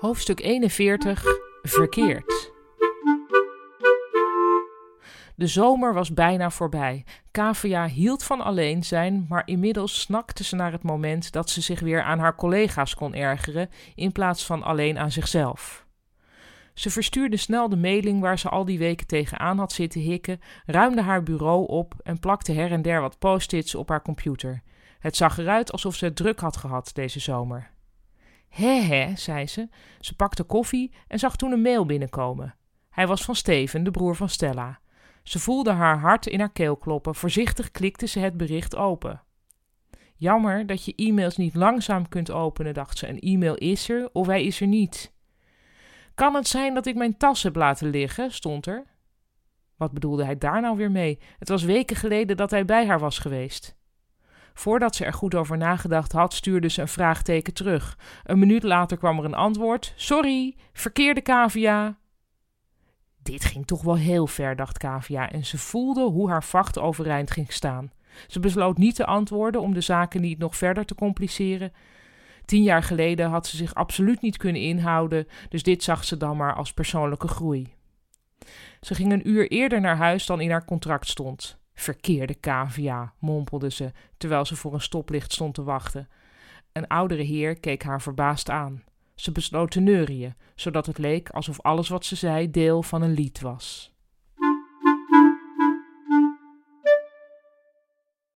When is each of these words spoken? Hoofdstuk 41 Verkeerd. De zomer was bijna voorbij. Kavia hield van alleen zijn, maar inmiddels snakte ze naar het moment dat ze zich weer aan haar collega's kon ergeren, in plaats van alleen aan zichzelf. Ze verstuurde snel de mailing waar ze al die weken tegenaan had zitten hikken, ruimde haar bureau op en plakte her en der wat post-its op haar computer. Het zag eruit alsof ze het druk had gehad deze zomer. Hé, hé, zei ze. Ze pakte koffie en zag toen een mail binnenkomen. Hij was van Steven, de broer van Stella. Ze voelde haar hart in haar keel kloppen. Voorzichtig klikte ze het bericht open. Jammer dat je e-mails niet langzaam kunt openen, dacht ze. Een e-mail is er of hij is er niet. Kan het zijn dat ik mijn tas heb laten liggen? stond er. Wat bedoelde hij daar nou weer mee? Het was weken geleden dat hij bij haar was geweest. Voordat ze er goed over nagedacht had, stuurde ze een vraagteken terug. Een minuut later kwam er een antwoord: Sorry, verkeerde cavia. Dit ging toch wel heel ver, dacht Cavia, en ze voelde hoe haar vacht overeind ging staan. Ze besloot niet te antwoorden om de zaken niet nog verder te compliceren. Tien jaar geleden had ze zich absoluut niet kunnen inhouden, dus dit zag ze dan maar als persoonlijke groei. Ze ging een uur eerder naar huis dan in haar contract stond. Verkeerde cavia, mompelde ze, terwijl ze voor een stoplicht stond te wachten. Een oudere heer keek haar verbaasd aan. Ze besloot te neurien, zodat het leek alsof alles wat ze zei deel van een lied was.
Hoofdstuk 0.00 0.40
41 0.40 1.24
Verkeerd. 1.62 2.52
De 5.34 5.46
zomer 5.46 5.94
was 5.94 6.14
bijna 6.14 6.50
voorbij. 6.50 7.04
Kavia 7.30 7.86
hield 7.86 8.22
van 8.22 8.40
alleen 8.40 8.84
zijn, 8.84 9.26
maar 9.28 9.42
inmiddels 9.46 10.00
snakte 10.00 10.44
ze 10.44 10.56
naar 10.56 10.72
het 10.72 10.82
moment 10.82 11.32
dat 11.32 11.50
ze 11.50 11.60
zich 11.60 11.80
weer 11.80 12.02
aan 12.02 12.18
haar 12.18 12.34
collega's 12.34 12.94
kon 12.94 13.14
ergeren, 13.14 13.70
in 13.94 14.12
plaats 14.12 14.46
van 14.46 14.62
alleen 14.62 14.98
aan 14.98 15.10
zichzelf. 15.10 15.86
Ze 16.74 16.90
verstuurde 16.90 17.36
snel 17.36 17.68
de 17.68 17.76
mailing 17.76 18.20
waar 18.20 18.38
ze 18.38 18.48
al 18.48 18.64
die 18.64 18.78
weken 18.78 19.06
tegenaan 19.06 19.58
had 19.58 19.72
zitten 19.72 20.00
hikken, 20.00 20.40
ruimde 20.66 21.02
haar 21.02 21.22
bureau 21.22 21.66
op 21.66 21.94
en 22.02 22.18
plakte 22.18 22.52
her 22.52 22.72
en 22.72 22.82
der 22.82 23.00
wat 23.00 23.18
post-its 23.18 23.74
op 23.74 23.88
haar 23.88 24.02
computer. 24.02 24.62
Het 24.98 25.16
zag 25.16 25.38
eruit 25.38 25.72
alsof 25.72 25.94
ze 25.94 26.04
het 26.04 26.16
druk 26.16 26.40
had 26.40 26.56
gehad 26.56 26.90
deze 26.94 27.20
zomer. 27.20 27.76
Hé, 28.48 28.80
hé, 28.80 29.16
zei 29.16 29.46
ze. 29.46 29.68
Ze 30.00 30.14
pakte 30.14 30.42
koffie 30.42 30.92
en 31.06 31.18
zag 31.18 31.36
toen 31.36 31.52
een 31.52 31.62
mail 31.62 31.86
binnenkomen. 31.86 32.54
Hij 32.90 33.06
was 33.06 33.22
van 33.22 33.34
Steven, 33.34 33.84
de 33.84 33.90
broer 33.90 34.16
van 34.16 34.28
Stella. 34.28 34.80
Ze 35.22 35.38
voelde 35.38 35.70
haar 35.70 35.98
hart 35.98 36.26
in 36.26 36.38
haar 36.38 36.52
keel 36.52 36.76
kloppen. 36.76 37.14
Voorzichtig 37.14 37.70
klikte 37.70 38.06
ze 38.06 38.18
het 38.18 38.36
bericht 38.36 38.76
open. 38.76 39.22
Jammer 40.14 40.66
dat 40.66 40.84
je 40.84 40.94
e-mails 40.94 41.36
niet 41.36 41.54
langzaam 41.54 42.08
kunt 42.08 42.30
openen, 42.30 42.74
dacht 42.74 42.98
ze. 42.98 43.08
Een 43.08 43.18
e-mail 43.18 43.54
is 43.54 43.88
er 43.88 44.08
of 44.12 44.26
hij 44.26 44.44
is 44.44 44.60
er 44.60 44.66
niet. 44.66 45.12
Kan 46.14 46.34
het 46.34 46.48
zijn 46.48 46.74
dat 46.74 46.86
ik 46.86 46.94
mijn 46.94 47.16
tas 47.16 47.42
heb 47.42 47.56
laten 47.56 47.90
liggen? 47.90 48.32
stond 48.32 48.66
er. 48.66 48.84
Wat 49.76 49.92
bedoelde 49.92 50.24
hij 50.24 50.38
daar 50.38 50.60
nou 50.60 50.76
weer 50.76 50.90
mee? 50.90 51.18
Het 51.38 51.48
was 51.48 51.62
weken 51.62 51.96
geleden 51.96 52.36
dat 52.36 52.50
hij 52.50 52.64
bij 52.64 52.86
haar 52.86 52.98
was 52.98 53.18
geweest. 53.18 53.77
Voordat 54.58 54.96
ze 54.96 55.04
er 55.04 55.12
goed 55.12 55.34
over 55.34 55.56
nagedacht 55.56 56.12
had, 56.12 56.34
stuurde 56.34 56.68
ze 56.68 56.80
een 56.80 56.88
vraagteken 56.88 57.54
terug. 57.54 57.98
Een 58.24 58.38
minuut 58.38 58.62
later 58.62 58.96
kwam 58.96 59.18
er 59.18 59.24
een 59.24 59.34
antwoord: 59.34 59.92
Sorry, 59.96 60.56
verkeerde 60.72 61.22
cavia. 61.22 61.98
Dit 63.22 63.44
ging 63.44 63.66
toch 63.66 63.82
wel 63.82 63.96
heel 63.96 64.26
ver, 64.26 64.56
dacht 64.56 64.78
Cavia, 64.78 65.30
en 65.30 65.44
ze 65.44 65.58
voelde 65.58 66.02
hoe 66.02 66.30
haar 66.30 66.44
vacht 66.44 66.78
overeind 66.78 67.30
ging 67.30 67.52
staan. 67.52 67.92
Ze 68.26 68.40
besloot 68.40 68.78
niet 68.78 68.94
te 68.94 69.06
antwoorden 69.06 69.60
om 69.60 69.74
de 69.74 69.80
zaken 69.80 70.20
niet 70.20 70.38
nog 70.38 70.56
verder 70.56 70.84
te 70.84 70.94
compliceren. 70.94 71.72
Tien 72.44 72.62
jaar 72.62 72.82
geleden 72.82 73.28
had 73.28 73.46
ze 73.46 73.56
zich 73.56 73.74
absoluut 73.74 74.20
niet 74.20 74.36
kunnen 74.36 74.62
inhouden, 74.62 75.26
dus 75.48 75.62
dit 75.62 75.82
zag 75.82 76.04
ze 76.04 76.16
dan 76.16 76.36
maar 76.36 76.54
als 76.54 76.72
persoonlijke 76.72 77.28
groei. 77.28 77.74
Ze 78.80 78.94
ging 78.94 79.12
een 79.12 79.28
uur 79.28 79.50
eerder 79.50 79.80
naar 79.80 79.96
huis 79.96 80.26
dan 80.26 80.40
in 80.40 80.50
haar 80.50 80.64
contract 80.64 81.08
stond. 81.08 81.58
Verkeerde 81.78 82.40
cavia, 82.40 83.12
mompelde 83.18 83.70
ze, 83.70 83.92
terwijl 84.16 84.44
ze 84.44 84.56
voor 84.56 84.74
een 84.74 84.80
stoplicht 84.80 85.32
stond 85.32 85.54
te 85.54 85.62
wachten. 85.62 86.08
Een 86.72 86.86
oudere 86.86 87.22
heer 87.22 87.60
keek 87.60 87.82
haar 87.82 88.02
verbaasd 88.02 88.50
aan. 88.50 88.82
Ze 89.14 89.32
besloot 89.32 89.70
te 89.70 89.80
neurien, 89.80 90.34
zodat 90.54 90.86
het 90.86 90.98
leek 90.98 91.30
alsof 91.30 91.60
alles 91.60 91.88
wat 91.88 92.04
ze 92.04 92.16
zei 92.16 92.50
deel 92.50 92.82
van 92.82 93.02
een 93.02 93.12
lied 93.12 93.40
was. 93.40 93.92